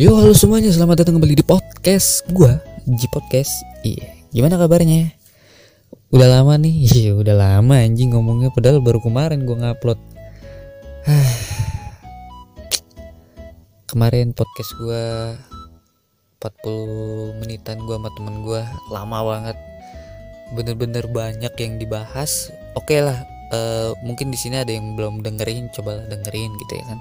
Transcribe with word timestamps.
Yo 0.00 0.16
halo 0.16 0.32
semuanya. 0.32 0.72
Selamat 0.72 1.04
datang 1.04 1.20
kembali 1.20 1.36
di 1.36 1.44
podcast 1.44 2.24
gua 2.32 2.56
G 2.88 3.04
Podcast. 3.12 3.52
Iya 3.84 4.16
gimana 4.32 4.56
kabarnya? 4.56 5.12
Udah 6.08 6.40
lama 6.40 6.56
nih? 6.56 6.72
Iya 6.96 7.20
udah 7.20 7.36
lama 7.36 7.84
anjing 7.84 8.16
ngomongnya. 8.16 8.48
Padahal 8.48 8.80
baru 8.80 8.96
kemarin 9.04 9.44
gua 9.44 9.60
ngupload. 9.60 10.00
Kemarin 13.92 14.32
podcast 14.32 14.72
gua 14.80 15.36
40 16.40 17.44
menitan 17.44 17.76
gua 17.84 18.00
sama 18.00 18.08
temen 18.16 18.40
gua. 18.40 18.64
Lama 18.88 19.20
banget. 19.20 19.60
Bener-bener 20.56 21.04
banyak 21.12 21.52
yang 21.60 21.76
dibahas. 21.76 22.48
Oke 22.72 23.04
lah 23.04 23.39
eh, 23.50 23.90
Mungkin 24.02 24.30
di 24.32 24.38
sini 24.38 24.62
ada 24.62 24.70
yang 24.70 24.94
belum 24.94 25.22
dengerin 25.22 25.70
Coba 25.74 26.06
dengerin 26.08 26.50
gitu 26.66 26.72
ya 26.78 26.84
kan. 26.86 26.98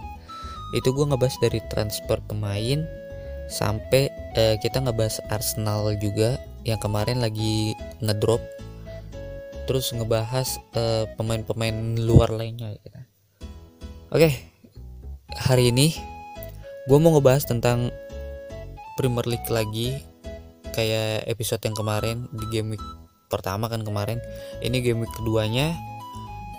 Itu 0.75 0.93
gue 0.93 1.05
ngebahas 1.05 1.37
dari 1.41 1.59
transfer 1.69 2.21
pemain 2.25 2.85
sampai 3.49 4.13
eh, 4.37 4.55
kita 4.61 4.85
ngebahas 4.85 5.21
Arsenal 5.33 5.97
juga 5.97 6.37
yang 6.67 6.77
kemarin 6.77 7.21
lagi 7.21 7.73
ngedrop. 8.03 8.41
Terus 9.65 9.89
ngebahas 9.93 10.61
eh, 10.77 11.05
pemain-pemain 11.17 11.97
luar 11.97 12.33
lainnya 12.33 12.73
gitu. 12.77 12.89
oke 14.09 14.25
hari 15.37 15.69
ini 15.69 15.93
gue 16.89 16.97
mau 16.97 17.13
ngebahas 17.13 17.45
tentang 17.45 17.93
Premier 18.97 19.29
League 19.29 19.45
lagi 19.53 20.01
kayak 20.73 21.29
episode 21.29 21.61
yang 21.61 21.77
kemarin 21.77 22.25
di 22.33 22.45
game 22.49 22.73
week 22.73 22.83
pertama 23.29 23.69
kan 23.69 23.85
kemarin. 23.85 24.17
Ini 24.59 24.81
game 24.81 25.05
week 25.05 25.13
keduanya 25.13 25.77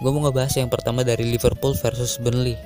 gue 0.01 0.11
mau 0.11 0.25
ngebahas 0.25 0.57
yang 0.57 0.73
pertama 0.73 1.05
dari 1.05 1.29
Liverpool 1.29 1.77
versus 1.77 2.17
Burnley 2.17 2.57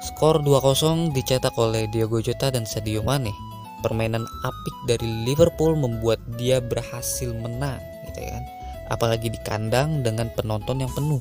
Skor 0.00 0.40
2-0 0.40 1.12
dicetak 1.12 1.52
oleh 1.60 1.84
Diogo 1.92 2.24
Jota 2.24 2.48
dan 2.48 2.64
Sadio 2.64 3.04
Mane. 3.04 3.36
Permainan 3.84 4.24
apik 4.24 4.76
dari 4.88 5.28
Liverpool 5.28 5.76
membuat 5.76 6.20
dia 6.40 6.56
berhasil 6.60 7.28
menang, 7.36 7.80
gitu 8.08 8.24
kan. 8.24 8.44
Apalagi 8.88 9.28
di 9.28 9.36
kandang 9.44 10.00
dengan 10.00 10.32
penonton 10.32 10.80
yang 10.80 10.92
penuh. 10.96 11.20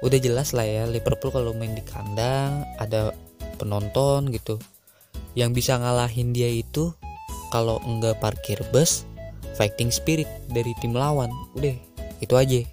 Udah 0.00 0.16
jelas 0.16 0.56
lah 0.56 0.64
ya 0.64 0.84
Liverpool 0.88 1.28
kalau 1.28 1.52
main 1.52 1.76
di 1.76 1.84
kandang 1.84 2.64
ada 2.80 3.12
penonton 3.60 4.32
gitu. 4.32 4.56
Yang 5.36 5.64
bisa 5.64 5.76
ngalahin 5.76 6.32
dia 6.32 6.48
itu 6.48 6.92
kalau 7.52 7.84
enggak 7.84 8.16
parkir 8.16 8.64
bus, 8.72 9.04
fighting 9.60 9.92
spirit 9.92 10.28
dari 10.48 10.72
tim 10.80 10.96
lawan. 10.96 11.28
Udah, 11.52 11.76
itu 12.24 12.32
aja. 12.32 12.64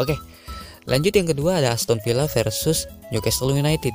Oke. 0.00 0.29
Lanjut 0.90 1.14
yang 1.14 1.30
kedua 1.30 1.62
ada 1.62 1.70
Aston 1.70 2.02
Villa 2.02 2.26
versus 2.26 2.90
Newcastle 3.14 3.54
United. 3.54 3.94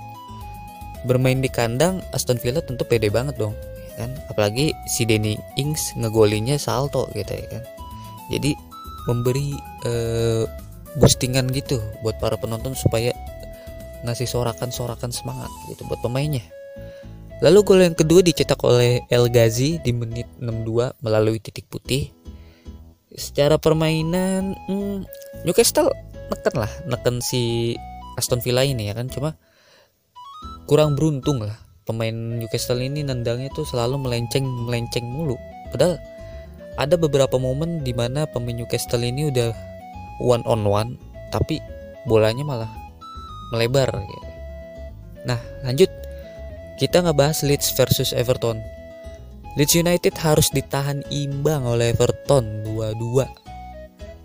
Bermain 1.04 1.44
di 1.44 1.52
kandang 1.52 2.00
Aston 2.16 2.40
Villa 2.40 2.64
tentu 2.64 2.88
pede 2.88 3.12
banget 3.12 3.36
dong 3.36 3.54
ya 3.96 4.08
kan? 4.08 4.12
Apalagi 4.32 4.72
si 4.88 5.04
Danny 5.04 5.36
Ings 5.60 5.92
ngegolinya 6.00 6.56
salto 6.56 7.12
gitu 7.12 7.36
ya 7.36 7.48
kan? 7.52 7.64
Jadi 8.32 8.56
memberi 9.06 9.54
uh, 9.86 10.48
boostingan 10.98 11.52
gitu 11.52 11.78
buat 12.02 12.18
para 12.18 12.40
penonton 12.40 12.74
supaya 12.74 13.12
ngasih 14.08 14.26
sorakan-sorakan 14.26 15.12
semangat 15.12 15.52
gitu 15.68 15.84
buat 15.92 16.00
pemainnya. 16.00 16.48
Lalu 17.44 17.60
gol 17.68 17.84
yang 17.84 17.98
kedua 18.00 18.24
dicetak 18.24 18.64
oleh 18.64 19.04
El 19.12 19.28
Ghazi 19.28 19.84
di 19.84 19.92
menit 19.92 20.32
62 20.40 21.04
melalui 21.04 21.44
titik 21.44 21.68
putih. 21.68 22.16
Secara 23.12 23.60
permainan 23.60 24.56
hmm, 24.72 25.04
Newcastle 25.44 25.92
neken 26.32 26.56
lah 26.58 26.72
neken 26.90 27.22
si 27.22 27.74
Aston 28.16 28.42
Villa 28.42 28.64
ini 28.64 28.90
ya 28.90 28.94
kan. 28.98 29.08
Cuma 29.12 29.36
kurang 30.66 30.98
beruntung 30.98 31.44
lah 31.44 31.56
pemain 31.86 32.14
Newcastle 32.14 32.82
ini 32.82 33.06
nendangnya 33.06 33.54
tuh 33.54 33.66
selalu 33.68 34.02
melenceng 34.02 34.46
melenceng 34.66 35.06
mulu. 35.06 35.38
Padahal 35.70 36.02
ada 36.76 36.96
beberapa 37.00 37.40
momen 37.40 37.86
di 37.86 37.94
mana 37.96 38.28
pemain 38.28 38.56
Newcastle 38.56 39.04
ini 39.04 39.30
udah 39.32 39.54
one 40.24 40.44
on 40.50 40.66
one 40.66 40.98
tapi 41.30 41.62
bolanya 42.06 42.44
malah 42.46 42.72
melebar. 43.54 43.92
Nah 45.26 45.40
lanjut. 45.64 45.90
Kita 46.76 47.00
ngebahas 47.00 47.48
Leeds 47.48 47.72
versus 47.80 48.12
Everton. 48.12 48.60
Leeds 49.56 49.80
United 49.80 50.12
harus 50.20 50.52
ditahan 50.52 51.08
imbang 51.08 51.64
oleh 51.64 51.96
Everton 51.96 52.68
2-2 52.68 53.46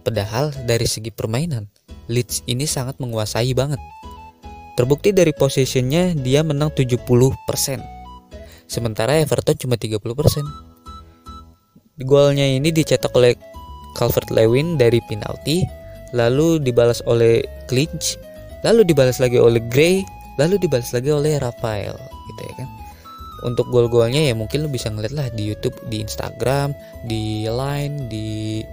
padahal 0.02 0.50
dari 0.66 0.90
segi 0.90 1.14
permainan 1.14 1.70
Leeds 2.10 2.42
ini 2.50 2.66
sangat 2.66 2.98
menguasai 2.98 3.54
banget 3.54 3.78
Terbukti 4.80 5.12
dari 5.12 5.36
posisinya 5.36 6.16
dia 6.16 6.40
menang 6.40 6.72
70%. 6.72 7.04
Sementara 8.64 9.20
Everton 9.20 9.52
cuma 9.60 9.76
30%. 9.76 10.00
Golnya 12.08 12.48
ini 12.48 12.72
dicetak 12.72 13.12
oleh 13.12 13.36
Calvert 13.92 14.32
Lewin 14.32 14.80
dari 14.80 15.04
penalti, 15.04 15.68
lalu 16.16 16.56
dibalas 16.64 17.04
oleh 17.04 17.44
Clinch, 17.68 18.16
lalu 18.64 18.88
dibalas 18.88 19.20
lagi 19.20 19.36
oleh 19.36 19.60
Gray, 19.68 20.00
lalu 20.40 20.56
dibalas 20.56 20.96
lagi 20.96 21.12
oleh 21.12 21.36
Rafael 21.36 22.00
gitu 22.00 22.40
ya 22.40 22.54
kan. 22.64 22.68
Untuk 23.44 23.68
gol-golnya 23.68 24.24
ya 24.24 24.32
mungkin 24.32 24.64
lu 24.64 24.72
bisa 24.72 24.88
ngeliat 24.88 25.12
lah 25.12 25.28
di 25.36 25.44
YouTube, 25.52 25.76
di 25.92 26.00
Instagram, 26.00 26.72
di 27.04 27.44
Line, 27.44 28.08
di 28.08 28.64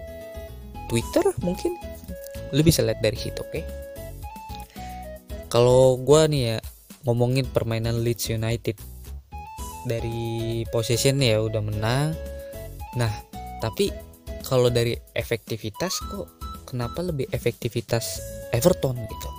Twitter 0.88 1.36
mungkin. 1.44 1.76
Lu 2.56 2.62
bisa 2.64 2.84
lihat 2.84 3.00
dari 3.04 3.18
situ, 3.20 3.42
oke? 3.42 3.52
Okay? 3.52 3.64
kalau 5.48 5.96
gue 5.98 6.22
nih 6.28 6.44
ya 6.44 6.58
ngomongin 7.08 7.48
permainan 7.48 8.04
Leeds 8.04 8.30
United. 8.32 8.78
Dari 9.88 10.68
possession 10.68 11.24
ya 11.24 11.40
udah 11.40 11.64
menang. 11.64 12.12
Nah 13.00 13.14
tapi 13.64 13.90
kalau 14.44 14.68
dari 14.68 14.96
efektivitas 15.16 16.04
kok 16.12 16.28
kenapa 16.68 17.00
lebih 17.00 17.32
efektivitas 17.32 18.20
Everton 18.52 19.00
gitu? 19.00 19.30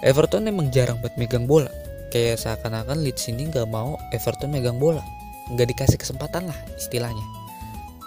Everton 0.00 0.48
emang 0.48 0.72
jarang 0.72 0.96
buat 1.04 1.12
megang 1.20 1.44
bola. 1.44 1.68
Kayak 2.08 2.40
seakan-akan 2.40 3.04
Leeds 3.04 3.28
ini 3.28 3.52
nggak 3.52 3.68
mau 3.68 4.00
Everton 4.16 4.48
megang 4.48 4.80
bola. 4.80 5.04
Nggak 5.52 5.76
dikasih 5.76 6.00
kesempatan 6.00 6.48
lah 6.48 6.56
istilahnya. 6.80 7.24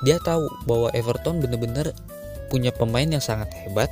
Dia 0.02 0.18
tahu 0.18 0.50
bahwa 0.66 0.90
Everton 0.98 1.38
bener-bener 1.38 1.94
punya 2.52 2.76
pemain 2.76 3.08
yang 3.08 3.24
sangat 3.24 3.48
hebat 3.64 3.88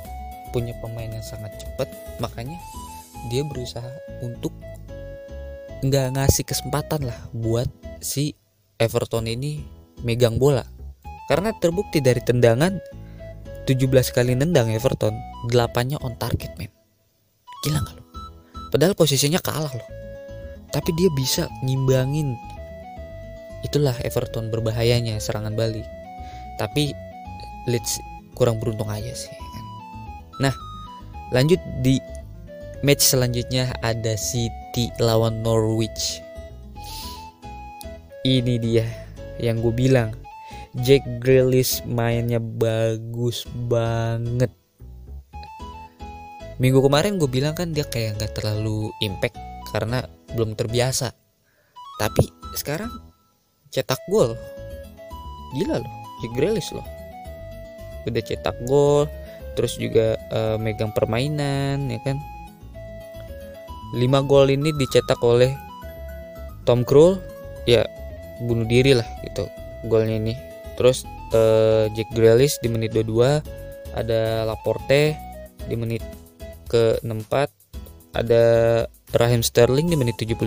punya 0.52 0.76
pemain 0.84 1.08
yang 1.08 1.24
sangat 1.24 1.50
cepat 1.56 1.88
makanya 2.20 2.60
dia 3.32 3.40
berusaha 3.46 3.88
untuk 4.20 4.52
nggak 5.80 6.06
ngasih 6.12 6.44
kesempatan 6.44 7.08
lah 7.08 7.16
buat 7.32 7.68
si 8.04 8.36
Everton 8.76 9.28
ini 9.28 9.64
megang 10.04 10.36
bola. 10.40 10.64
Karena 11.28 11.54
terbukti 11.56 12.02
dari 12.02 12.18
tendangan 12.20 12.80
17 13.68 13.86
kali 14.16 14.34
nendang 14.34 14.72
Everton 14.72 15.14
8 15.48 15.88
nya 15.88 15.96
on 16.02 16.16
target 16.18 16.56
men. 16.58 16.72
Gila 17.64 17.80
gak 17.84 17.96
lo 17.96 18.04
padahal 18.70 18.94
posisinya 18.94 19.38
kalah 19.42 19.72
loh. 19.72 19.88
Tapi 20.70 20.90
dia 20.94 21.10
bisa 21.12 21.50
ngimbangin. 21.66 22.38
Itulah 23.66 23.94
Everton 24.06 24.48
berbahayanya 24.48 25.18
serangan 25.18 25.52
balik. 25.58 25.84
Tapi 26.56 26.94
Leeds 27.68 28.00
kurang 28.40 28.56
beruntung 28.56 28.88
aja 28.88 29.12
sih 29.12 29.28
kan. 29.28 29.64
nah 30.48 30.54
lanjut 31.36 31.60
di 31.84 32.00
match 32.80 33.04
selanjutnya 33.12 33.76
ada 33.84 34.16
City 34.16 34.88
lawan 35.00 35.44
Norwich. 35.44 36.24
Ini 38.24 38.60
dia 38.60 38.84
yang 39.40 39.64
gue 39.64 39.72
bilang 39.72 40.12
Jack 40.84 41.04
Grealish 41.20 41.84
mainnya 41.88 42.40
bagus 42.40 43.44
banget. 43.68 44.52
Minggu 46.60 46.84
kemarin 46.84 47.16
gue 47.16 47.28
bilang 47.28 47.56
kan 47.56 47.72
dia 47.72 47.88
kayak 47.88 48.20
nggak 48.20 48.36
terlalu 48.36 48.92
impact 49.00 49.36
karena 49.72 50.04
belum 50.36 50.56
terbiasa. 50.56 51.12
Tapi 51.96 52.24
sekarang 52.56 52.92
cetak 53.72 54.00
gol. 54.12 54.36
Gila 55.56 55.80
loh 55.80 55.94
Jack 56.20 56.32
Grealish 56.36 56.70
loh 56.76 56.99
udah 58.06 58.22
cetak 58.22 58.56
gol 58.64 59.08
terus 59.58 59.76
juga 59.76 60.16
uh, 60.30 60.56
megang 60.56 60.94
permainan 60.94 61.90
ya 61.90 62.00
kan? 62.06 62.16
5 63.90 64.30
gol 64.30 64.46
ini 64.54 64.70
dicetak 64.78 65.18
oleh 65.26 65.50
Tom 66.62 66.86
Krul 66.86 67.18
ya 67.66 67.82
bunuh 68.46 68.64
diri 68.64 68.94
lah 68.94 69.06
gitu 69.26 69.44
golnya 69.90 70.16
ini. 70.16 70.34
Terus 70.78 71.02
uh, 71.34 71.90
Jack 71.92 72.08
Grealish 72.14 72.62
di 72.62 72.70
menit 72.70 72.94
22 72.94 73.42
ada 73.98 74.46
Laporte 74.46 75.18
di 75.66 75.74
menit 75.74 76.00
ke 76.70 77.02
64 77.02 78.14
ada 78.14 78.42
Raheem 79.14 79.42
Sterling 79.42 79.90
di 79.90 79.98
menit 79.98 80.18
71 80.18 80.38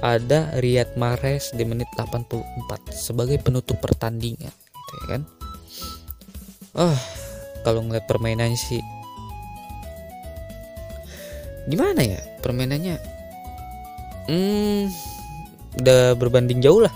ada 0.00 0.52
Riyad 0.60 0.96
Mahrez 0.96 1.52
di 1.56 1.64
menit 1.64 1.88
84 1.96 2.44
sebagai 2.92 3.40
penutup 3.40 3.80
pertandingan 3.80 4.52
gitu 4.52 4.92
ya 5.04 5.06
kan 5.16 5.22
oh 6.76 6.98
kalau 7.66 7.84
ngeliat 7.84 8.06
permainannya 8.06 8.58
sih. 8.58 8.82
Gimana 11.68 12.00
ya 12.02 12.20
permainannya? 12.40 12.96
Hmm 14.26 14.90
udah 15.78 16.18
berbanding 16.18 16.58
jauh 16.58 16.82
lah. 16.82 16.92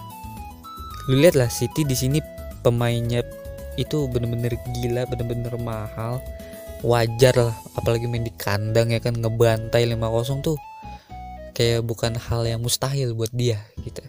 Lu 1.06 1.20
lihat 1.20 1.38
lah 1.38 1.52
City 1.52 1.86
di 1.86 1.94
sini 1.94 2.18
pemainnya 2.64 3.22
itu 3.78 4.08
bener-bener 4.10 4.56
gila 4.74 5.06
bener-bener 5.06 5.54
mahal. 5.60 6.18
Wajar 6.84 7.32
lah 7.38 7.56
apalagi 7.78 8.04
main 8.04 8.26
di 8.26 8.34
kandang 8.34 8.92
ya 8.92 9.00
kan 9.00 9.16
ngebantai 9.16 9.88
5-0 9.88 10.44
tuh. 10.44 10.58
Kayak 11.54 11.86
bukan 11.86 12.18
hal 12.18 12.42
yang 12.44 12.60
mustahil 12.60 13.14
buat 13.14 13.30
dia 13.30 13.62
gitu. 13.86 14.02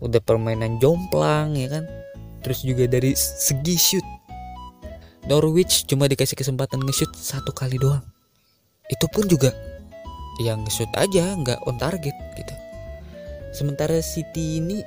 Udah 0.00 0.22
permainan 0.24 0.80
jomplang 0.80 1.54
ya 1.54 1.68
kan. 1.68 1.84
Terus 2.40 2.62
juga 2.62 2.86
dari 2.88 3.12
segi 3.18 3.76
shoot 3.76 4.06
Norwich 5.26 5.90
cuma 5.90 6.06
dikasih 6.06 6.38
kesempatan 6.38 6.86
nge-shoot 6.86 7.10
satu 7.18 7.50
kali 7.50 7.82
doang. 7.82 8.02
Itu 8.86 9.10
pun 9.10 9.26
juga 9.26 9.50
yang 10.38 10.62
nge-shoot 10.62 10.86
aja 10.94 11.34
nggak 11.34 11.66
on 11.66 11.74
target 11.82 12.14
gitu. 12.38 12.54
Sementara 13.50 13.98
City 13.98 14.62
ini 14.62 14.86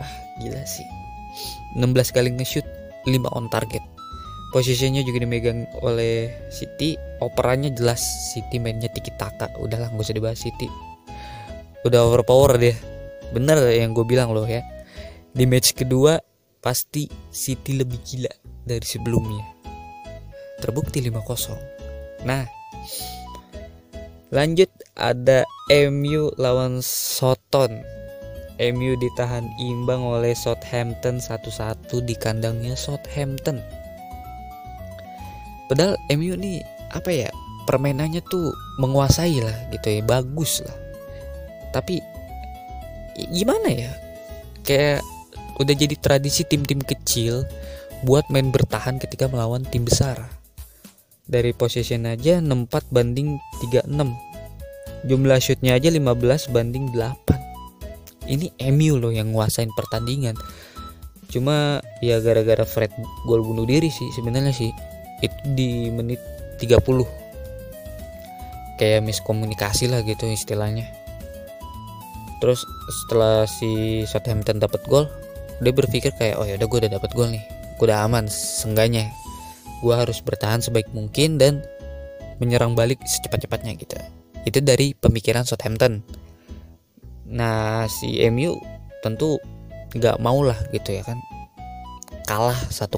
ah 0.00 0.12
gila 0.40 0.64
sih. 0.64 0.88
16 1.76 1.84
kali 2.16 2.32
nge-shoot 2.32 2.64
5 3.04 3.12
on 3.36 3.52
target. 3.52 3.84
Posisinya 4.56 5.04
juga 5.04 5.20
dimegang 5.20 5.68
oleh 5.84 6.32
City 6.48 6.96
operannya 7.20 7.68
jelas. 7.76 8.00
City 8.32 8.56
mainnya 8.56 8.88
tiki 8.88 9.12
taka 9.20 9.52
udahlah 9.60 9.92
nggak 9.92 10.00
usah 10.00 10.16
dibahas 10.16 10.40
City. 10.40 10.64
Udah 11.84 12.08
overpower 12.08 12.56
dia. 12.56 12.72
Bener 13.36 13.60
yang 13.68 13.92
gue 13.92 14.08
bilang 14.08 14.32
loh 14.32 14.48
ya. 14.48 14.64
Di 15.28 15.44
match 15.44 15.76
kedua 15.76 16.16
pasti 16.64 17.04
City 17.28 17.76
lebih 17.76 18.00
gila 18.00 18.47
dari 18.68 18.84
sebelumnya. 18.84 19.42
Terbukti 20.60 21.00
5-0 21.00 21.78
nah 22.26 22.42
lanjut 24.34 24.68
ada 24.98 25.46
MU 25.70 26.34
lawan 26.36 26.82
Soton. 26.82 27.70
MU 28.58 28.98
ditahan 28.98 29.46
imbang 29.62 30.02
oleh 30.02 30.34
Southampton 30.34 31.22
1-1 31.22 31.78
di 32.02 32.18
kandangnya 32.18 32.74
Southampton. 32.74 33.62
Padahal 35.70 35.94
MU 36.10 36.34
nih 36.34 36.58
apa 36.90 37.06
ya 37.14 37.30
permainannya 37.70 38.18
tuh 38.26 38.50
menguasai 38.82 39.38
lah 39.38 39.54
gitu 39.70 40.00
ya 40.00 40.02
bagus 40.02 40.66
lah. 40.66 40.74
Tapi 41.70 42.02
gimana 43.30 43.70
ya? 43.70 43.92
Kayak 44.66 45.06
udah 45.62 45.74
jadi 45.78 45.94
tradisi 45.94 46.42
tim-tim 46.42 46.82
kecil 46.82 47.46
buat 48.06 48.30
main 48.30 48.54
bertahan 48.54 49.02
ketika 49.02 49.26
melawan 49.26 49.66
tim 49.66 49.82
besar. 49.82 50.30
Dari 51.28 51.52
position 51.52 52.08
aja 52.08 52.40
64 52.40 52.88
banding 52.88 53.36
36 53.60 53.92
jumlah 55.06 55.38
shootnya 55.38 55.78
aja 55.78 55.92
15 55.92 56.50
banding 56.50 56.90
8 56.90 58.28
ini 58.28 58.52
MU 58.72 59.00
loh 59.00 59.12
yang 59.12 59.32
nguasain 59.32 59.72
pertandingan. 59.72 60.36
Cuma 61.28 61.84
ya 62.00 62.20
gara-gara 62.24 62.64
Fred 62.64 62.92
gol 63.28 63.44
bunuh 63.44 63.68
diri 63.68 63.92
sih 63.92 64.08
sebenarnya 64.12 64.52
sih. 64.52 64.72
Itu 65.20 65.36
di 65.52 65.92
menit 65.92 66.20
30 66.60 66.80
kayak 68.78 69.02
miskomunikasi 69.04 69.90
lah 69.90 70.04
gitu 70.04 70.28
istilahnya. 70.28 70.86
Terus 72.38 72.62
setelah 72.88 73.44
si 73.50 74.04
Southampton 74.06 74.62
dapat 74.62 74.84
gol 74.86 75.10
dia 75.58 75.74
berpikir 75.74 76.14
kayak 76.14 76.38
oh 76.38 76.46
ya 76.46 76.54
udah 76.54 76.68
gue 76.70 76.78
udah 76.86 76.92
dapat 76.94 77.10
gol 77.18 77.34
nih 77.34 77.57
udah 77.78 78.06
aman 78.06 78.26
sengganya 78.30 79.08
gue 79.78 79.94
harus 79.94 80.18
bertahan 80.22 80.58
sebaik 80.58 80.90
mungkin 80.90 81.38
dan 81.38 81.62
menyerang 82.42 82.74
balik 82.74 82.98
secepat-cepatnya 83.02 83.78
gitu. 83.78 83.94
Itu 84.46 84.58
dari 84.62 84.94
pemikiran 84.94 85.46
Southampton. 85.46 86.02
Nah 87.30 87.86
si 87.86 88.18
MU 88.30 88.58
tentu 89.02 89.38
nggak 89.94 90.18
mau 90.18 90.42
lah 90.42 90.58
gitu 90.74 90.98
ya 90.98 91.02
kan. 91.06 91.18
Kalah 92.26 92.58
1-0 92.70 92.90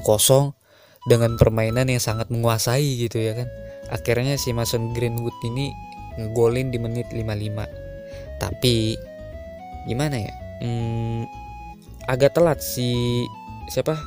dengan 1.09 1.37
permainan 1.37 1.89
yang 1.89 2.01
sangat 2.01 2.29
menguasai 2.33 3.05
gitu 3.05 3.21
ya 3.21 3.37
kan. 3.37 3.47
Akhirnya 3.93 4.37
si 4.37 4.53
Mason 4.53 4.93
Greenwood 4.93 5.35
ini 5.45 5.69
ngegolin 6.17 6.73
di 6.73 6.77
menit 6.81 7.07
55 7.13 8.41
tapi 8.41 8.97
gimana 9.85 10.17
ya? 10.17 10.33
Hmm, 10.61 11.25
agak 12.09 12.33
telat 12.37 12.57
si 12.61 13.21
siapa 13.69 13.97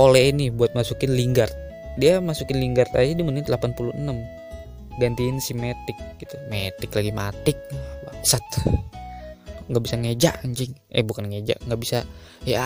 oleh 0.00 0.32
ini 0.32 0.48
buat 0.48 0.72
masukin 0.72 1.12
Lingard. 1.12 1.52
Dia 2.00 2.22
masukin 2.24 2.56
Lingard 2.56 2.88
aja 2.96 3.12
di 3.12 3.24
menit 3.24 3.48
86 3.48 3.92
gantiin 5.00 5.36
si 5.40 5.52
Matic 5.56 5.96
gitu. 6.20 6.36
Matic 6.48 6.92
lagi 6.92 7.12
matik 7.12 7.58
bangsat. 8.08 8.44
Nggak 9.68 9.82
bisa 9.84 9.94
ngeja 10.00 10.30
anjing. 10.44 10.72
Eh 10.88 11.04
bukan 11.04 11.28
ngeja. 11.28 11.56
Nggak 11.68 11.80
bisa. 11.80 11.98
Ya 12.44 12.64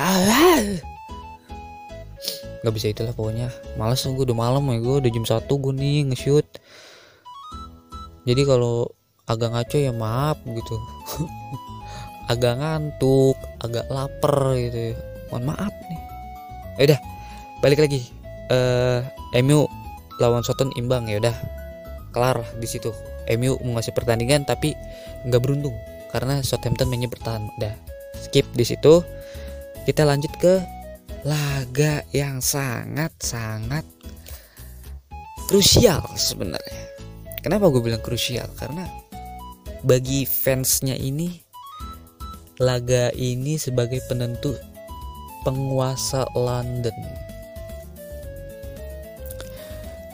nggak 2.63 2.75
bisa 2.75 2.91
itulah 2.91 3.15
pokoknya. 3.15 3.51
Males 3.79 4.03
gue 4.03 4.25
udah 4.27 4.39
malam 4.39 4.67
ya 4.75 4.79
gue 4.83 4.97
udah 5.07 5.11
jam 5.11 5.27
satu 5.27 5.59
gue 5.63 5.75
nih 5.75 6.11
nge-shoot. 6.11 6.47
Jadi 8.27 8.43
kalau 8.43 8.91
agak 9.27 9.55
ngaco 9.55 9.77
ya 9.79 9.93
maaf 9.95 10.39
gitu. 10.43 10.77
Agak 12.33 12.59
ngantuk 12.59 13.39
agak 13.63 13.87
lapar 13.87 14.59
gitu. 14.59 14.99
Mohon 15.31 15.45
maaf 15.55 15.75
nih. 15.87 16.01
Ya 16.75 16.83
udah 16.91 17.01
balik 17.67 17.83
lagi. 17.83 18.07
Eh 18.47 19.03
uh, 19.03 19.43
MU 19.43 19.67
lawan 20.23 20.47
Soton 20.47 20.71
imbang 20.79 21.11
ya 21.11 21.19
udah. 21.19 21.35
Kelar 22.15 22.39
di 22.63 22.67
situ. 22.71 22.95
MU 23.43 23.59
ngasih 23.59 23.91
pertandingan 23.91 24.47
tapi 24.47 24.71
nggak 25.27 25.43
beruntung 25.43 25.75
karena 26.15 26.39
Southampton 26.47 26.87
mainnya 26.87 27.11
bertahan. 27.11 27.51
Udah 27.59 27.75
skip 28.23 28.47
di 28.55 28.63
situ. 28.63 29.03
Kita 29.83 30.07
lanjut 30.07 30.31
ke 30.39 30.63
laga 31.27 32.07
yang 32.15 32.39
sangat 32.39 33.11
sangat 33.19 33.83
krusial 35.51 36.07
sebenarnya. 36.15 36.95
Kenapa 37.43 37.67
gue 37.75 37.83
bilang 37.83 38.03
krusial? 38.03 38.47
Karena 38.55 38.87
bagi 39.83 40.23
fansnya 40.23 40.95
ini 40.95 41.35
laga 42.63 43.11
ini 43.11 43.59
sebagai 43.59 44.07
penentu 44.07 44.55
penguasa 45.43 46.31
London 46.39 47.26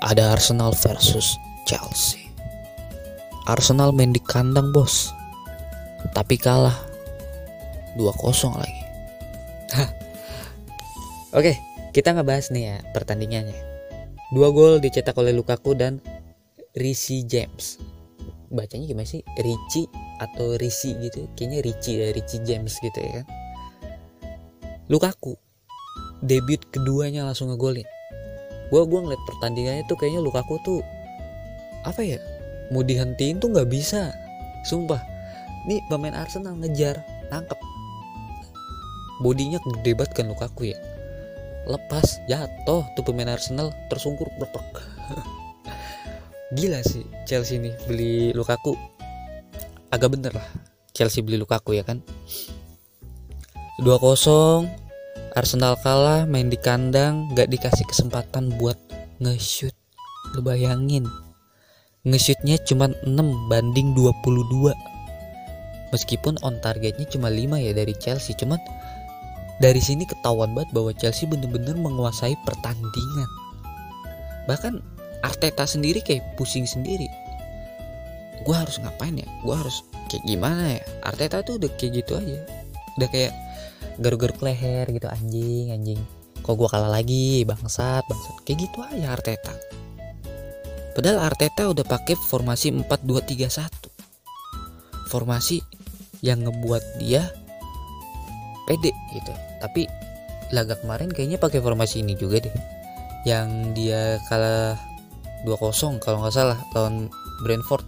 ada 0.02 0.34
Arsenal 0.34 0.74
versus 0.74 1.38
Chelsea. 1.62 2.26
Arsenal 3.46 3.94
main 3.94 4.10
di 4.10 4.22
kandang 4.22 4.74
bos, 4.74 5.14
tapi 6.14 6.38
kalah 6.38 6.74
2-0 7.98 8.58
lagi. 8.58 8.82
Oke, 11.38 11.56
kita 11.94 12.12
ngebahas 12.12 12.50
nih 12.50 12.64
ya 12.66 12.76
pertandingannya. 12.92 13.56
Dua 14.32 14.48
gol 14.50 14.82
dicetak 14.82 15.16
oleh 15.18 15.32
Lukaku 15.32 15.74
dan 15.78 16.02
Risi 16.76 17.24
James. 17.24 17.78
Bacanya 18.52 18.84
gimana 18.84 19.08
sih? 19.08 19.24
Ricci 19.40 19.88
atau 20.20 20.56
Risi 20.60 20.92
gitu? 21.00 21.28
Kayaknya 21.36 21.58
Ricci 21.64 21.92
ya, 21.96 22.08
Ricci 22.12 22.36
James 22.44 22.74
gitu 22.80 22.98
ya 23.00 23.10
kan. 23.20 23.26
Lukaku 24.92 25.36
debut 26.22 26.60
keduanya 26.68 27.24
langsung 27.26 27.48
ngegolin 27.50 27.88
gue 28.72 28.82
gue 28.88 29.00
ngeliat 29.04 29.22
pertandingannya 29.28 29.84
tuh 29.84 30.00
kayaknya 30.00 30.24
Lukaku 30.24 30.56
tuh 30.64 30.80
apa 31.84 32.00
ya 32.00 32.16
mau 32.72 32.80
dihentiin 32.80 33.36
tuh 33.36 33.52
nggak 33.52 33.68
bisa. 33.68 34.16
Sumpah. 34.64 35.04
Nih 35.68 35.84
pemain 35.92 36.16
Arsenal 36.16 36.56
ngejar 36.56 37.04
nangkep. 37.28 37.60
Bodinya 39.20 39.60
gede 39.60 39.92
banget 39.92 40.12
kan 40.16 40.26
Lukaku 40.32 40.72
ya. 40.72 40.78
Lepas 41.68 42.18
jatuh 42.26 42.82
tuh 42.96 43.04
pemain 43.04 43.28
Arsenal 43.30 43.70
tersungkur 43.86 44.26
berpek 44.34 44.82
gila 46.58 46.82
sih 46.82 47.06
Chelsea 47.28 47.60
nih 47.60 47.76
beli 47.86 48.32
Lukaku. 48.34 48.74
Agak 49.92 50.16
bener 50.16 50.32
lah 50.32 50.48
Chelsea 50.96 51.22
beli 51.22 51.38
Lukaku 51.38 51.76
ya 51.76 51.84
kan. 51.84 52.00
2-0 53.78 54.81
Arsenal 55.32 55.80
kalah 55.80 56.28
main 56.28 56.52
di 56.52 56.60
kandang 56.60 57.32
gak 57.32 57.48
dikasih 57.48 57.88
kesempatan 57.88 58.52
buat 58.60 58.76
nge-shoot. 59.16 59.72
Lu 60.36 60.44
bayangin 60.44 61.08
nge-shootnya 62.04 62.60
cuma 62.68 62.92
6 63.08 63.16
banding 63.48 63.96
22 63.96 64.12
meskipun 65.88 66.36
on 66.44 66.60
targetnya 66.60 67.08
cuma 67.08 67.32
5 67.32 67.48
ya 67.64 67.72
dari 67.72 67.96
Chelsea 67.96 68.36
cuman 68.36 68.60
dari 69.56 69.80
sini 69.80 70.04
ketahuan 70.04 70.52
banget 70.52 70.68
bahwa 70.76 70.92
Chelsea 71.00 71.24
bener-bener 71.24 71.80
menguasai 71.80 72.36
pertandingan. 72.44 73.30
Bahkan 74.44 74.84
Arteta 75.24 75.64
sendiri 75.64 76.04
kayak 76.04 76.36
pusing 76.36 76.68
sendiri. 76.68 77.08
Gue 78.44 78.52
harus 78.52 78.76
ngapain 78.84 79.16
ya? 79.16 79.28
Gue 79.40 79.56
harus 79.56 79.80
kayak 80.12 80.28
gimana 80.28 80.76
ya? 80.76 80.82
Arteta 81.08 81.40
tuh 81.40 81.56
udah 81.56 81.72
kayak 81.80 82.04
gitu 82.04 82.20
aja 82.20 82.61
udah 82.98 83.08
kayak 83.08 83.32
garuk-garuk 84.00 84.40
leher 84.42 84.86
gitu 84.90 85.08
anjing 85.08 85.72
anjing. 85.72 86.00
Kok 86.42 86.58
gue 86.58 86.68
kalah 86.68 86.90
lagi 86.90 87.46
bangsat 87.46 88.02
bangsat. 88.08 88.36
Kayak 88.42 88.58
gitu 88.66 88.78
aja 88.82 89.06
Arteta. 89.14 89.54
Padahal 90.92 91.18
Arteta 91.24 91.72
udah 91.72 91.86
pakai 91.86 92.18
formasi 92.18 92.74
4-2-3-1 92.74 93.92
formasi 95.12 95.60
yang 96.24 96.40
ngebuat 96.48 96.80
dia 96.96 97.28
pede 98.64 98.96
gitu. 99.12 99.32
Tapi 99.60 99.84
laga 100.56 100.80
kemarin 100.80 101.12
kayaknya 101.12 101.36
pakai 101.36 101.60
formasi 101.60 102.00
ini 102.00 102.16
juga 102.16 102.40
deh. 102.40 102.54
Yang 103.28 103.48
dia 103.76 104.16
kalah 104.32 104.80
2-0 105.44 106.00
kalau 106.00 106.24
nggak 106.24 106.32
salah 106.32 106.58
lawan 106.72 107.12
Brentford. 107.44 107.84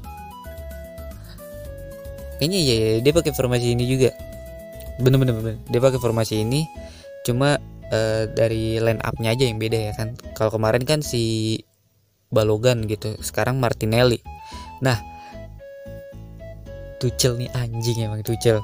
Kayaknya 2.36 2.60
ya, 2.60 2.74
ya 2.74 2.90
dia 3.00 3.12
pakai 3.14 3.32
formasi 3.32 3.72
ini 3.72 3.84
juga 3.86 4.10
bener-bener 5.02 5.58
dia 5.66 5.80
pakai 5.82 5.98
formasi 5.98 6.46
ini 6.46 6.66
cuma 7.26 7.58
uh, 7.90 8.24
dari 8.30 8.78
line 8.78 9.02
up-nya 9.02 9.34
aja 9.34 9.44
yang 9.48 9.58
beda 9.58 9.78
ya 9.90 9.92
kan. 9.96 10.14
Kalau 10.36 10.54
kemarin 10.54 10.84
kan 10.86 11.00
si 11.00 11.58
Balogan 12.30 12.86
gitu 12.86 13.14
sekarang 13.22 13.58
Martinelli. 13.58 14.20
Nah 14.82 14.98
Tuchel 16.98 17.36
nih 17.40 17.50
anjing 17.52 18.06
emang 18.06 18.22
Tuchel. 18.22 18.62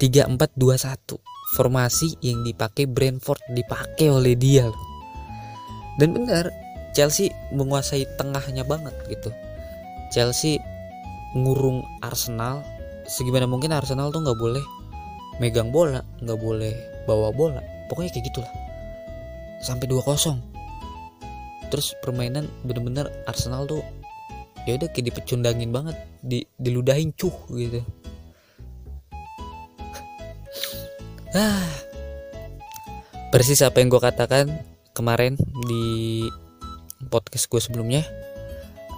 3421 0.00 1.22
formasi 1.54 2.18
yang 2.24 2.42
dipakai 2.42 2.90
Brentford 2.90 3.38
dipakai 3.54 4.10
oleh 4.10 4.34
dia 4.34 4.66
loh. 4.66 4.86
Dan 6.00 6.16
benar 6.16 6.50
Chelsea 6.96 7.30
menguasai 7.54 8.08
tengahnya 8.18 8.66
banget 8.66 8.96
gitu. 9.06 9.30
Chelsea 10.10 10.58
ngurung 11.32 11.80
Arsenal 12.04 12.60
segimana 13.08 13.48
mungkin 13.48 13.72
Arsenal 13.72 14.12
tuh 14.12 14.20
nggak 14.20 14.40
boleh 14.40 14.64
megang 15.40 15.72
bola 15.72 16.04
nggak 16.20 16.40
boleh 16.40 16.74
bawa 17.08 17.32
bola. 17.32 17.60
Pokoknya 17.88 18.10
kayak 18.12 18.26
gitulah. 18.32 18.52
Sampai 19.62 19.86
2-0 19.86 20.52
terus 21.72 21.96
permainan 22.04 22.52
bener-bener 22.68 23.08
Arsenal 23.24 23.64
tuh 23.64 23.80
ya 24.68 24.76
udah 24.76 24.92
kayak 24.92 25.08
dipecundangin 25.08 25.72
banget 25.72 25.96
di 26.20 26.44
diludahin 26.60 27.16
cuh 27.16 27.32
gitu. 27.56 27.80
Ah. 31.32 31.64
Persis 33.32 33.64
apa 33.64 33.80
yang 33.80 33.88
gue 33.88 33.96
katakan 33.96 34.52
kemarin 34.92 35.40
di 35.64 36.28
podcast 37.08 37.48
gue 37.48 37.56
sebelumnya 37.56 38.04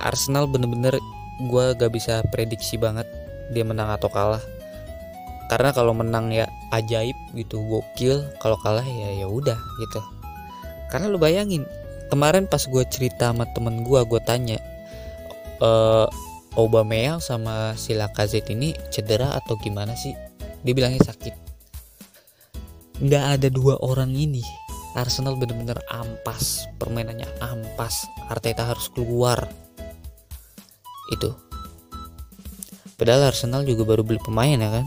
Arsenal 0.02 0.50
bener-bener 0.50 0.98
gue 1.46 1.64
gak 1.78 1.94
bisa 1.94 2.26
prediksi 2.34 2.74
banget 2.74 3.06
dia 3.54 3.62
menang 3.62 3.94
atau 3.94 4.10
kalah 4.10 4.42
karena 5.48 5.76
kalau 5.76 5.92
menang 5.92 6.32
ya 6.32 6.48
ajaib 6.72 7.16
gitu 7.36 7.60
gokil 7.68 8.24
kalau 8.40 8.56
kalah 8.64 8.84
ya 8.84 9.24
ya 9.24 9.26
udah 9.28 9.58
gitu. 9.80 10.00
Karena 10.88 11.12
lu 11.12 11.20
bayangin 11.20 11.68
kemarin 12.08 12.48
pas 12.48 12.64
gue 12.64 12.84
cerita 12.88 13.32
sama 13.32 13.44
temen 13.52 13.84
gue 13.84 14.00
gue 14.08 14.20
tanya 14.24 14.56
uh, 15.60 16.08
Aubameyang 16.54 17.18
sama 17.18 17.74
si 17.74 17.98
Lacazette 17.98 18.54
ini 18.54 18.72
cedera 18.88 19.34
atau 19.34 19.58
gimana 19.58 19.98
sih? 19.98 20.14
Dia 20.62 20.72
bilangnya 20.72 21.02
sakit. 21.02 21.34
Nggak 23.02 23.24
ada 23.38 23.48
dua 23.50 23.74
orang 23.82 24.14
ini. 24.14 24.42
Arsenal 24.94 25.34
bener-bener 25.34 25.74
ampas 25.90 26.70
permainannya 26.78 27.26
ampas. 27.42 28.06
Arteta 28.30 28.70
harus 28.70 28.86
keluar. 28.94 29.50
Itu. 31.10 31.34
Padahal 32.94 33.34
Arsenal 33.34 33.66
juga 33.66 33.82
baru 33.82 34.06
beli 34.06 34.22
pemain 34.22 34.54
ya 34.54 34.70
kan 34.70 34.86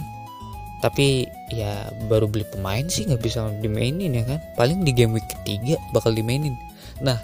tapi 0.78 1.26
ya 1.50 1.90
baru 2.06 2.30
beli 2.30 2.46
pemain 2.46 2.86
sih 2.86 3.10
nggak 3.10 3.22
bisa 3.22 3.50
dimainin 3.62 4.14
ya 4.14 4.24
kan. 4.26 4.40
Paling 4.54 4.86
di 4.86 4.94
game 4.94 5.18
week 5.18 5.26
ketiga 5.26 5.82
bakal 5.90 6.14
dimainin. 6.14 6.54
Nah 7.02 7.18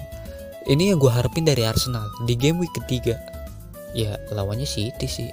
ini 0.66 0.90
yang 0.90 0.98
gue 0.98 1.12
harapin 1.12 1.46
dari 1.46 1.68
Arsenal 1.68 2.10
di 2.26 2.34
game 2.34 2.58
week 2.58 2.74
ketiga. 2.74 3.20
Ya 3.94 4.18
lawannya 4.34 4.66
City 4.66 5.06
sih. 5.06 5.30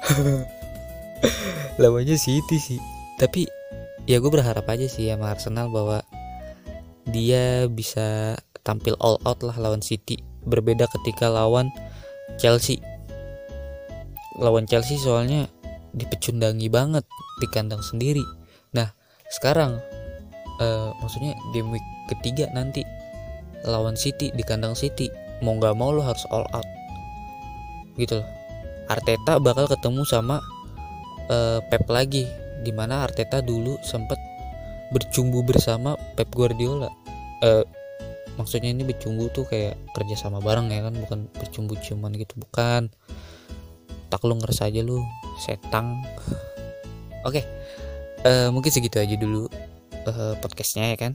Lawannya 1.82 2.16
City 2.16 2.56
sih. 2.56 2.80
Tapi 3.20 3.44
ya 4.08 4.16
gue 4.16 4.30
berharap 4.32 4.64
aja 4.72 4.88
sih 4.88 5.12
sama 5.12 5.28
Arsenal 5.28 5.68
bahwa 5.68 6.00
dia 7.04 7.68
bisa 7.68 8.40
tampil 8.64 8.96
all 9.04 9.20
out 9.28 9.44
lah 9.44 9.56
lawan 9.60 9.84
City. 9.84 10.20
Berbeda 10.48 10.88
ketika 10.88 11.28
lawan 11.28 11.68
Chelsea. 12.40 12.80
Lawan 14.40 14.64
Chelsea 14.64 14.96
soalnya 14.96 15.52
dipecundangi 15.94 16.68
banget 16.70 17.04
di 17.38 17.46
kandang 17.50 17.82
sendiri. 17.82 18.22
Nah, 18.76 18.90
sekarang 19.30 19.78
uh, 20.62 20.90
maksudnya 21.02 21.34
game 21.54 21.70
week 21.74 21.86
ketiga 22.10 22.50
nanti 22.52 22.82
lawan 23.64 23.96
City 23.98 24.32
di 24.32 24.42
kandang 24.42 24.74
City 24.74 25.10
mau 25.40 25.56
nggak 25.56 25.76
mau 25.76 25.92
lo 25.92 26.04
harus 26.04 26.24
all 26.32 26.46
out 26.52 26.66
gitu 27.96 28.20
loh. 28.20 28.28
Arteta 28.90 29.38
bakal 29.38 29.70
ketemu 29.70 30.02
sama 30.02 30.42
uh, 31.30 31.62
Pep 31.70 31.86
lagi 31.86 32.26
di 32.60 32.72
mana 32.74 33.06
Arteta 33.06 33.38
dulu 33.40 33.78
sempat 33.86 34.18
bercumbu 34.90 35.46
bersama 35.46 35.94
Pep 36.18 36.28
Guardiola. 36.34 36.90
Uh, 37.40 37.64
maksudnya 38.40 38.72
ini 38.72 38.82
bercumbu 38.88 39.28
tuh 39.30 39.44
kayak 39.46 39.76
kerja 39.92 40.16
sama 40.16 40.40
bareng 40.40 40.72
ya 40.72 40.86
kan 40.88 40.94
bukan 40.96 41.20
bercumbu 41.36 41.76
cuman 41.76 42.16
gitu 42.16 42.40
bukan 42.40 42.88
tak 44.10 44.26
lu 44.26 44.34
ngerasa 44.36 44.66
aja 44.68 44.82
lu 44.82 45.00
setang 45.38 46.02
oke 47.22 47.38
okay. 47.38 47.44
uh, 48.26 48.28
eh, 48.28 48.48
mungkin 48.50 48.74
segitu 48.74 48.98
aja 48.98 49.14
dulu 49.14 49.46
uh, 50.06 50.34
podcastnya 50.40 50.92
ya 50.94 50.98
kan. 50.98 51.12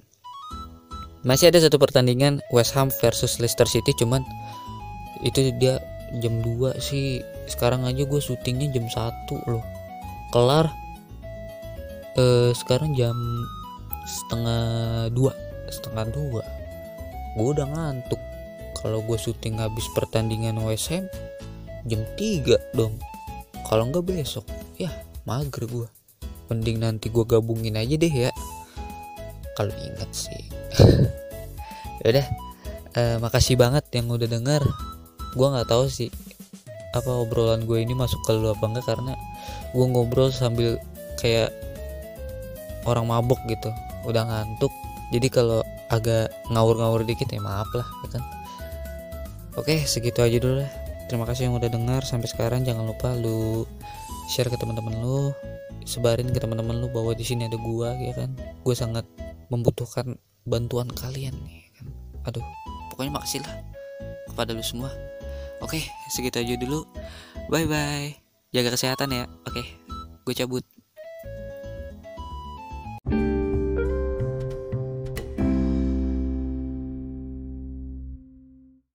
Masih 1.25 1.49
ada 1.49 1.57
satu 1.57 1.81
pertandingan 1.81 2.37
West 2.53 2.77
Ham 2.77 2.93
versus 3.01 3.41
Leicester 3.41 3.65
City 3.65 3.97
cuman 3.97 4.21
itu 5.25 5.49
dia 5.57 5.81
jam 6.21 6.37
2 6.45 6.77
sih. 6.77 7.25
Sekarang 7.49 7.85
aja 7.85 8.05
gue 8.05 8.21
syutingnya 8.21 8.69
jam 8.77 8.85
1 8.85 9.49
loh. 9.49 9.65
Kelar 10.29 10.69
uh, 12.17 12.51
sekarang 12.53 12.93
jam 12.93 13.17
setengah 14.05 15.09
dua 15.09 15.33
setengah 15.73 16.05
dua. 16.13 16.43
Gue 17.33 17.47
udah 17.57 17.67
ngantuk. 17.73 18.21
Kalau 18.77 19.01
gue 19.01 19.17
syuting 19.17 19.57
habis 19.57 19.85
pertandingan 19.97 20.61
Ham 20.61 21.09
jam 21.85 22.01
3 22.17 22.77
dong. 22.77 22.97
Kalau 23.65 23.89
nggak 23.89 24.05
besok 24.05 24.45
ya 24.77 24.89
mager 25.25 25.65
gue 25.65 25.87
mending 26.49 26.77
nanti 26.77 27.09
gue 27.09 27.25
gabungin 27.25 27.77
aja 27.77 27.95
deh 27.97 28.13
ya. 28.29 28.31
Kalau 29.55 29.73
ingat 29.73 30.09
sih. 30.11 30.43
Ya 32.05 32.13
udah. 32.13 32.27
Uh, 32.93 33.17
makasih 33.17 33.57
banget 33.57 33.81
yang 33.89 34.05
udah 34.13 34.29
denger. 34.29 34.61
Gue 35.33 35.47
nggak 35.49 35.65
tahu 35.65 35.89
sih 35.89 36.13
apa 36.93 37.09
obrolan 37.09 37.65
gue 37.65 37.81
ini 37.81 37.97
masuk 37.97 38.21
ke 38.29 38.37
lu 38.37 38.53
apa 38.53 38.61
enggak 38.61 38.85
karena 38.85 39.17
gue 39.73 39.85
ngobrol 39.89 40.29
sambil 40.29 40.77
kayak 41.17 41.49
orang 42.85 43.09
mabuk 43.09 43.41
gitu. 43.49 43.73
Udah 44.05 44.21
ngantuk. 44.21 44.69
Jadi 45.09 45.33
kalau 45.33 45.65
agak 45.89 46.29
ngawur-ngawur 46.53 47.01
dikit 47.01 47.25
ya 47.33 47.41
maaf 47.41 47.73
lah 47.73 47.89
ya 48.05 48.21
kan. 48.21 48.23
Oke 49.57 49.81
segitu 49.89 50.21
aja 50.21 50.37
dulu 50.37 50.61
lah 50.61 50.84
terima 51.07 51.25
kasih 51.29 51.49
yang 51.49 51.55
udah 51.57 51.69
dengar. 51.69 52.01
Sampai 52.05 52.29
sekarang 52.29 52.65
jangan 52.65 52.85
lupa 52.85 53.13
lu 53.15 53.65
share 54.29 54.49
ke 54.49 54.57
teman-teman 54.57 54.93
lu. 54.99 55.31
Sebarin 55.85 56.33
ke 56.33 56.41
teman-teman 56.41 56.81
lu 56.81 56.89
bahwa 56.89 57.13
di 57.13 57.21
sini 57.21 57.45
ada 57.45 57.57
gua 57.61 57.93
ya 57.97 58.13
kan? 58.17 58.33
Gue 58.65 58.73
sangat 58.73 59.05
membutuhkan 59.53 60.17
bantuan 60.45 60.89
kalian 60.89 61.33
nih 61.45 61.69
kan? 61.77 61.87
Aduh 62.29 62.45
pokoknya 62.89 63.21
makasih 63.21 63.45
lah 63.45 63.55
kepada 64.29 64.57
lu 64.57 64.65
semua. 64.65 64.89
Oke 65.61 65.85
segitu 66.09 66.41
aja 66.41 66.57
dulu. 66.57 66.85
Bye 67.53 67.69
bye 67.69 68.17
jaga 68.49 68.73
kesehatan 68.73 69.13
ya. 69.13 69.23
Oke 69.45 69.61
gue 70.25 70.33
cabut 70.33 70.65